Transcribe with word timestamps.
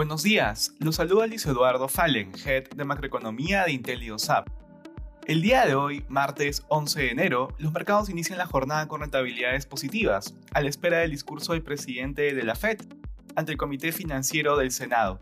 Buenos 0.00 0.22
días, 0.22 0.74
los 0.78 0.96
saluda 0.96 1.26
Luis 1.26 1.44
Eduardo 1.44 1.86
Fallen, 1.86 2.32
Head 2.42 2.70
de 2.70 2.86
Macroeconomía 2.86 3.64
de 3.64 3.72
IntelioSAP. 3.72 4.48
El 5.26 5.42
día 5.42 5.66
de 5.66 5.74
hoy, 5.74 6.06
martes 6.08 6.62
11 6.68 7.00
de 7.02 7.10
enero, 7.10 7.48
los 7.58 7.70
mercados 7.70 8.08
inician 8.08 8.38
la 8.38 8.46
jornada 8.46 8.88
con 8.88 9.02
rentabilidades 9.02 9.66
positivas, 9.66 10.34
a 10.54 10.62
la 10.62 10.70
espera 10.70 11.00
del 11.00 11.10
discurso 11.10 11.52
del 11.52 11.62
presidente 11.62 12.34
de 12.34 12.42
la 12.44 12.54
Fed 12.54 12.80
ante 13.36 13.52
el 13.52 13.58
Comité 13.58 13.92
Financiero 13.92 14.56
del 14.56 14.70
Senado. 14.70 15.20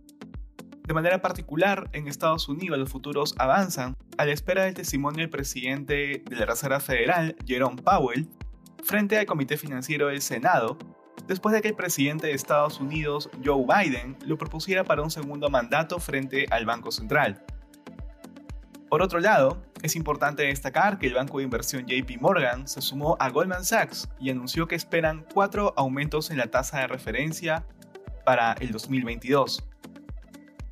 De 0.86 0.94
manera 0.94 1.20
particular, 1.20 1.90
en 1.92 2.06
Estados 2.06 2.48
Unidos 2.48 2.78
los 2.78 2.88
futuros 2.88 3.34
avanzan 3.36 3.96
a 4.16 4.26
la 4.26 4.32
espera 4.32 4.62
del 4.62 4.74
testimonio 4.74 5.22
del 5.22 5.30
presidente 5.30 6.22
de 6.24 6.36
la 6.36 6.46
Reserva 6.46 6.78
Federal, 6.78 7.34
Jerome 7.44 7.82
Powell, 7.82 8.28
frente 8.84 9.18
al 9.18 9.26
Comité 9.26 9.56
Financiero 9.56 10.06
del 10.06 10.22
Senado, 10.22 10.78
después 11.28 11.54
de 11.54 11.62
que 11.62 11.68
el 11.68 11.74
presidente 11.74 12.26
de 12.26 12.32
Estados 12.32 12.80
Unidos, 12.80 13.30
Joe 13.44 13.64
Biden, 13.64 14.16
lo 14.26 14.36
propusiera 14.38 14.82
para 14.82 15.02
un 15.02 15.10
segundo 15.10 15.50
mandato 15.50 16.00
frente 16.00 16.46
al 16.50 16.66
Banco 16.66 16.90
Central. 16.90 17.44
Por 18.88 19.02
otro 19.02 19.20
lado, 19.20 19.62
es 19.82 19.94
importante 19.94 20.44
destacar 20.44 20.98
que 20.98 21.06
el 21.06 21.14
banco 21.14 21.38
de 21.38 21.44
inversión 21.44 21.86
JP 21.86 22.22
Morgan 22.22 22.66
se 22.66 22.80
sumó 22.80 23.16
a 23.20 23.28
Goldman 23.28 23.64
Sachs 23.64 24.08
y 24.18 24.30
anunció 24.30 24.66
que 24.66 24.74
esperan 24.74 25.26
cuatro 25.32 25.74
aumentos 25.76 26.30
en 26.30 26.38
la 26.38 26.46
tasa 26.46 26.80
de 26.80 26.86
referencia 26.86 27.66
para 28.24 28.54
el 28.54 28.72
2022. 28.72 29.68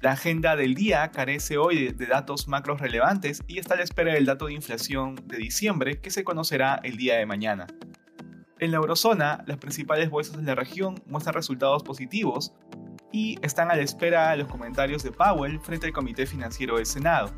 La 0.01 0.13
agenda 0.13 0.57
del 0.57 0.75
día 0.75 1.11
carece 1.11 1.59
hoy 1.59 1.93
de, 1.93 2.07
datos 2.07 2.49
macros 2.49 2.81
relevantes 2.81 3.43
y 3.47 3.59
está 3.59 3.75
a 3.75 3.77
la 3.79 3.83
espera 3.83 4.15
del 4.15 4.25
dato 4.25 4.47
de 4.47 4.55
inflación 4.55 5.17
de 5.27 5.37
diciembre 5.37 6.01
que 6.01 6.11
se 6.11 6.25
conocerá 6.25 6.81
el 6.85 6.97
día 6.97 7.17
de 7.17 7.27
mañana. 7.27 7.67
En 8.59 8.71
la 8.71 8.79
eurozona, 8.79 9.45
las 9.47 9.59
principales 9.59 10.09
bolsas 10.09 10.39
de 10.39 10.43
la 10.43 10.55
región 10.55 11.03
muestran 11.07 11.35
resultados 11.35 11.83
positivos 11.83 12.55
y 13.13 13.39
están 13.43 13.71
a 13.71 13.77
la 13.77 13.83
espera 13.83 14.31
de 14.31 14.39
los 14.39 14.49
comentarios 14.49 15.03
de 15.03 15.13
Powell 15.13 15.61
frente 15.61 15.87
al 15.87 15.93
Comité 15.93 16.25
Financiero 16.25 16.77
del 16.77 16.87
Senado. 16.87 17.31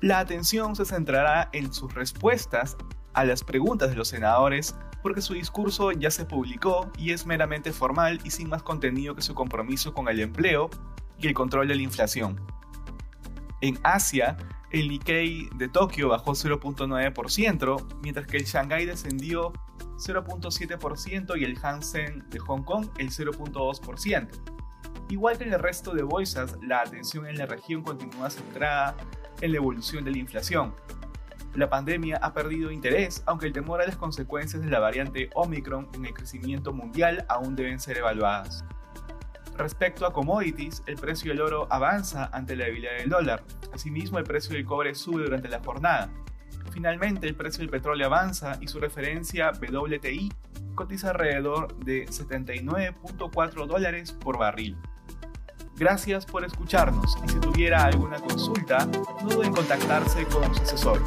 La 0.00 0.18
atención 0.18 0.74
se 0.74 0.84
centrará 0.84 1.48
en 1.52 1.72
sus 1.72 1.94
respuestas 1.94 2.76
a 3.12 3.24
las 3.24 3.44
preguntas 3.44 3.90
de 3.90 3.94
los 3.94 4.08
senadores 4.08 4.74
porque 5.00 5.20
su 5.20 5.34
discurso 5.34 5.92
ya 5.92 6.10
se 6.10 6.24
publicó 6.24 6.90
y 6.98 7.12
es 7.12 7.24
meramente 7.24 7.72
formal 7.72 8.18
y 8.24 8.30
sin 8.30 8.48
más 8.48 8.64
contenido 8.64 9.14
que 9.14 9.22
su 9.22 9.34
compromiso 9.34 9.94
con 9.94 10.08
el 10.08 10.18
empleo 10.18 10.70
y 11.18 11.28
el 11.28 11.34
control 11.34 11.68
de 11.68 11.76
la 11.76 11.82
inflación. 11.82 12.40
En 13.60 13.78
Asia, 13.84 14.36
el 14.72 14.88
Nikkei 14.88 15.48
de 15.54 15.68
Tokio 15.68 16.08
bajó 16.08 16.32
0.9%, 16.32 18.00
mientras 18.02 18.26
que 18.26 18.38
el 18.38 18.44
Shanghai 18.44 18.86
descendió 18.86 19.52
0.7% 20.02 21.38
y 21.38 21.44
el 21.44 21.58
Hansen 21.62 22.28
de 22.28 22.38
Hong 22.40 22.62
Kong 22.62 22.88
el 22.98 23.10
0.2%. 23.10 24.28
Igual 25.08 25.38
que 25.38 25.44
en 25.44 25.52
el 25.52 25.60
resto 25.60 25.92
de 25.92 26.02
bolsas, 26.02 26.58
la 26.62 26.80
atención 26.80 27.26
en 27.26 27.38
la 27.38 27.46
región 27.46 27.82
continúa 27.82 28.30
centrada 28.30 28.96
en 29.40 29.52
la 29.52 29.58
evolución 29.58 30.04
de 30.04 30.10
la 30.10 30.18
inflación. 30.18 30.74
La 31.54 31.68
pandemia 31.68 32.18
ha 32.22 32.32
perdido 32.32 32.70
interés, 32.70 33.22
aunque 33.26 33.46
el 33.46 33.52
temor 33.52 33.82
a 33.82 33.86
las 33.86 33.96
consecuencias 33.96 34.62
de 34.62 34.70
la 34.70 34.78
variante 34.78 35.28
Omicron 35.34 35.88
en 35.92 36.06
el 36.06 36.14
crecimiento 36.14 36.72
mundial 36.72 37.26
aún 37.28 37.54
deben 37.54 37.78
ser 37.78 37.98
evaluadas. 37.98 38.64
Respecto 39.56 40.06
a 40.06 40.14
commodities, 40.14 40.82
el 40.86 40.96
precio 40.96 41.30
del 41.30 41.42
oro 41.42 41.66
avanza 41.70 42.30
ante 42.32 42.56
la 42.56 42.64
debilidad 42.64 42.96
del 42.96 43.10
dólar. 43.10 43.44
Asimismo, 43.74 44.18
el 44.18 44.24
precio 44.24 44.54
del 44.54 44.64
cobre 44.64 44.94
sube 44.94 45.24
durante 45.24 45.48
la 45.48 45.60
jornada. 45.60 46.10
Finalmente, 46.70 47.26
el 47.26 47.34
precio 47.34 47.60
del 47.60 47.70
petróleo 47.70 48.06
avanza 48.06 48.58
y 48.60 48.68
su 48.68 48.80
referencia 48.80 49.50
WTI 49.50 50.32
cotiza 50.74 51.10
alrededor 51.10 51.74
de 51.84 52.06
79.4 52.06 53.66
dólares 53.66 54.12
por 54.12 54.38
barril. 54.38 54.76
Gracias 55.76 56.26
por 56.26 56.44
escucharnos 56.44 57.18
y 57.24 57.28
si 57.28 57.40
tuviera 57.40 57.84
alguna 57.84 58.20
consulta, 58.20 58.86
no 58.86 59.28
duden 59.28 59.48
en 59.48 59.54
contactarse 59.54 60.24
con 60.26 60.54
su 60.54 60.62
asesor. 60.62 61.02